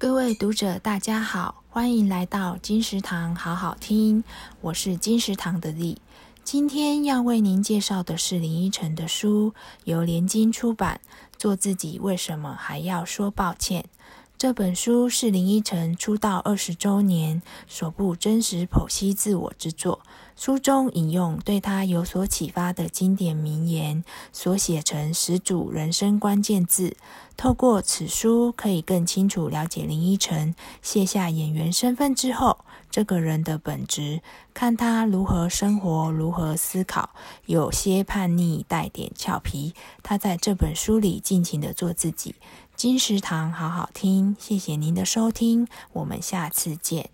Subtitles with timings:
[0.00, 4.24] 各位读者，大家好，欢迎来到金石堂好好听，
[4.62, 6.00] 我是金石堂的丽。
[6.42, 9.52] 今天要为您介绍的是林依晨的书，
[9.84, 11.02] 由联经出版。
[11.36, 13.84] 做自己，为什么还要说抱歉？
[14.40, 20.00] 这本书是林依晨出道二十周年首部真实剖析自我之作。
[20.34, 26.96] 书中引用对他有所启发的经典名言，所写成十组人生关键字。
[27.36, 34.22] 透过此书，可以更清楚了解林依晨卸下演员身份之后，这个人的本质，
[34.54, 37.10] 看他如何生活，如何思考，
[37.44, 39.74] 有些叛逆，带点俏皮。
[40.02, 42.36] 他在这本书里尽情的做自己。
[42.80, 47.10] 金石堂好好听，谢谢您的收听，我们下次见。